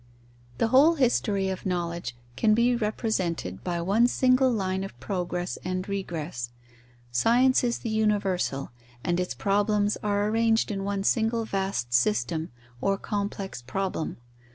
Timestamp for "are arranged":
10.01-10.71